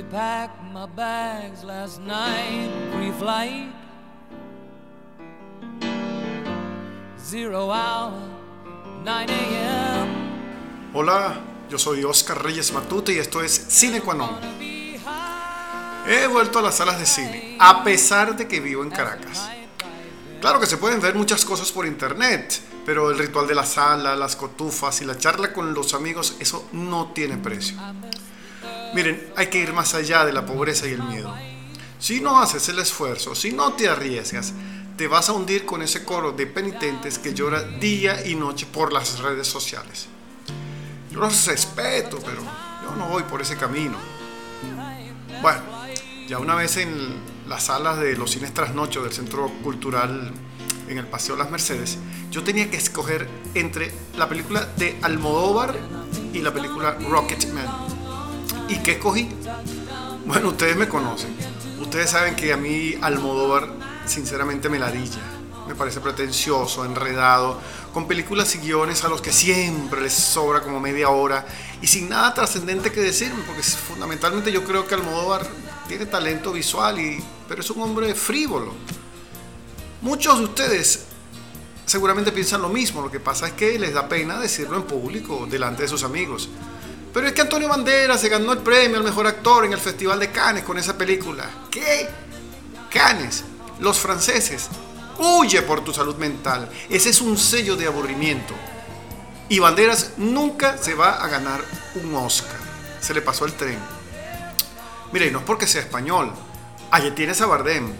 [0.00, 3.72] Packed my bags last night, pre-flight.
[7.18, 8.12] Zero hour,
[9.04, 10.08] 9 a.m.
[10.94, 14.38] Hola, yo soy Oscar Reyes Matute y esto es Cine Qua Non.
[16.06, 19.48] He vuelto a las salas de cine, a pesar de que vivo en Caracas.
[20.40, 24.16] Claro que se pueden ver muchas cosas por internet, pero el ritual de la sala,
[24.16, 27.76] las cotufas y la charla con los amigos, eso no tiene precio.
[28.94, 31.34] Miren, hay que ir más allá de la pobreza y el miedo.
[31.98, 34.52] Si no haces el esfuerzo, si no te arriesgas,
[34.96, 38.92] te vas a hundir con ese coro de penitentes que llora día y noche por
[38.92, 40.08] las redes sociales.
[41.10, 42.42] Yo los respeto, pero
[42.82, 43.96] yo no voy por ese camino.
[45.40, 45.60] Bueno,
[46.28, 47.14] ya una vez en
[47.48, 50.32] las salas de los cines trasnocho del Centro Cultural
[50.88, 51.98] en el Paseo Las Mercedes,
[52.30, 55.74] yo tenía que escoger entre la película de Almodóvar
[56.32, 57.91] y la película Rocketman.
[58.72, 59.28] ¿Y qué escogí?
[60.24, 61.36] Bueno, ustedes me conocen.
[61.78, 63.68] Ustedes saben que a mí Almodóvar
[64.06, 65.20] sinceramente me ladilla.
[65.68, 67.60] Me parece pretencioso, enredado,
[67.92, 71.44] con películas y guiones a los que siempre les sobra como media hora
[71.82, 75.46] y sin nada trascendente que decirme, porque fundamentalmente yo creo que Almodóvar
[75.86, 78.72] tiene talento visual, y, pero es un hombre frívolo.
[80.00, 81.04] Muchos de ustedes
[81.84, 85.46] seguramente piensan lo mismo, lo que pasa es que les da pena decirlo en público,
[85.46, 86.48] delante de sus amigos.
[87.12, 90.18] Pero es que Antonio Banderas se ganó el premio al mejor actor en el Festival
[90.18, 91.48] de Cannes con esa película.
[91.70, 92.08] ¿Qué?
[92.90, 93.44] Cannes,
[93.80, 94.68] los franceses.
[95.18, 96.70] Huye por tu salud mental.
[96.88, 98.54] Ese es un sello de aburrimiento.
[99.48, 101.60] Y Banderas nunca se va a ganar
[101.96, 102.56] un Oscar.
[103.00, 103.78] Se le pasó el tren.
[105.12, 106.32] Mire, no es porque sea español.
[106.90, 107.92] Allí tienes a Bardem.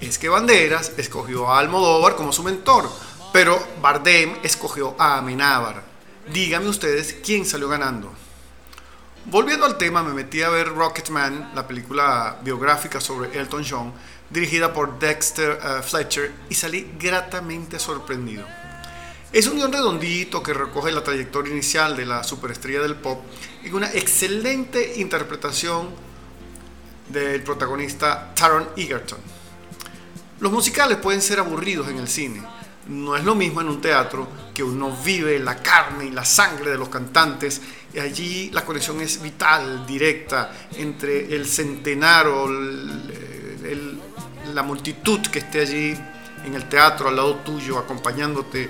[0.00, 2.88] Es que Banderas escogió a Almodóvar como su mentor,
[3.32, 5.82] pero Bardem escogió a Amenábar.
[6.32, 8.12] Díganme ustedes quién salió ganando.
[9.30, 13.92] Volviendo al tema, me metí a ver Rocketman, la película biográfica sobre Elton John,
[14.30, 18.46] dirigida por Dexter uh, Fletcher, y salí gratamente sorprendido.
[19.30, 23.22] Es un guion redondito que recoge la trayectoria inicial de la superestrella del pop
[23.62, 25.90] y una excelente interpretación
[27.10, 29.18] del protagonista Taron Egerton.
[30.40, 32.42] Los musicales pueden ser aburridos en el cine.
[32.88, 36.70] No es lo mismo en un teatro que uno vive la carne y la sangre
[36.70, 37.60] de los cantantes
[37.92, 44.00] y allí la conexión es vital, directa entre el centenario, el, el,
[44.54, 45.98] la multitud que esté allí
[46.44, 48.68] en el teatro al lado tuyo, acompañándote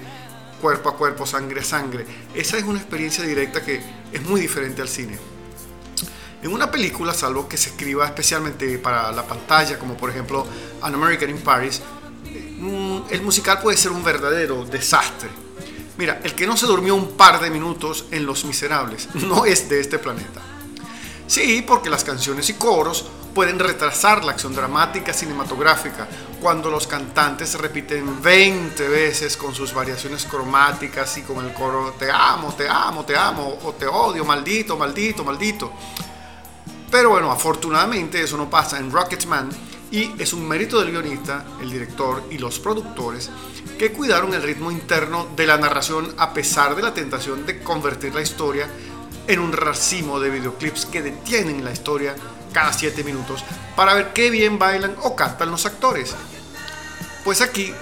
[0.61, 2.05] cuerpo a cuerpo, sangre a sangre.
[2.35, 3.81] Esa es una experiencia directa que
[4.13, 5.19] es muy diferente al cine.
[6.43, 10.47] En una película, salvo que se escriba especialmente para la pantalla, como por ejemplo
[10.83, 11.83] An American in Paris,
[13.11, 15.29] el musical puede ser un verdadero desastre.
[15.97, 19.69] Mira, el que no se durmió un par de minutos en Los Miserables no es
[19.69, 20.41] de este planeta.
[21.27, 26.09] Sí, porque las canciones y coros pueden retrasar la acción dramática cinematográfica
[26.41, 32.11] cuando los cantantes repiten 20 veces con sus variaciones cromáticas y con el coro te
[32.11, 35.73] amo, te amo, te amo o te odio, maldito, maldito, maldito.
[36.91, 39.51] Pero bueno, afortunadamente eso no pasa en Rocketman
[39.91, 43.31] y es un mérito del guionista, el director y los productores
[43.79, 48.15] que cuidaron el ritmo interno de la narración a pesar de la tentación de convertir
[48.15, 48.69] la historia
[49.27, 52.15] en un racimo de videoclips que detienen la historia
[52.53, 53.45] cada 7 minutos
[53.77, 56.15] para ver qué bien bailan o cantan los actores.
[57.25, 57.73] Pues aquí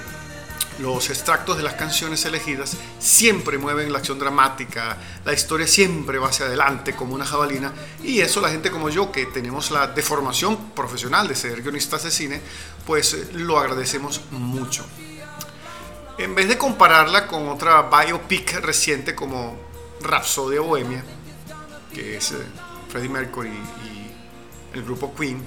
[0.78, 6.28] los extractos de las canciones elegidas siempre mueven la acción dramática, la historia siempre va
[6.28, 7.72] hacia adelante como una jabalina
[8.02, 12.10] y eso la gente como yo que tenemos la deformación profesional de ser guionistas de
[12.10, 12.40] cine,
[12.86, 14.84] pues lo agradecemos mucho.
[16.18, 19.56] En vez de compararla con otra biopic reciente como
[20.00, 21.04] Rhapsodia Bohemia,
[21.92, 22.34] que es
[22.88, 25.42] Freddie Mercury y el grupo Queen,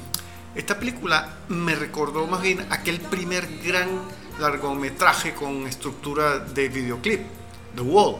[0.55, 3.87] esta película me recordó más bien aquel primer gran
[4.39, 7.21] largometraje con estructura de videoclip,
[7.75, 8.15] The Wall,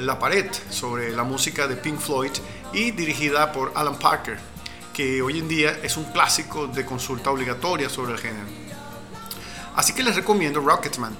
[0.00, 2.32] La Pared, sobre la música de Pink Floyd
[2.72, 4.38] y dirigida por Alan Parker,
[4.92, 8.46] que hoy en día es un clásico de consulta obligatoria sobre el género.
[9.76, 11.16] Así que les recomiendo Rocketman.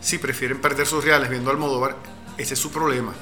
[0.00, 1.96] Si prefieren perder sus reales viendo Almodóvar,
[2.36, 3.14] ese es su problema.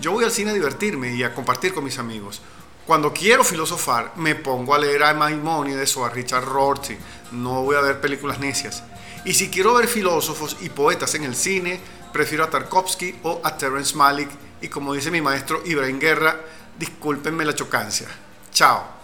[0.00, 2.42] Yo voy al cine a divertirme y a compartir con mis amigos.
[2.86, 6.96] Cuando quiero filosofar, me pongo a leer a Maimónides o a Richard Rorty.
[7.32, 8.82] No voy a ver películas necias.
[9.24, 11.80] Y si quiero ver filósofos y poetas en el cine,
[12.12, 14.30] prefiero a Tarkovsky o a Terence Malick.
[14.60, 16.40] Y como dice mi maestro Ibrahim Guerra,
[16.78, 18.08] discúlpenme la chocancia.
[18.52, 18.99] Chao.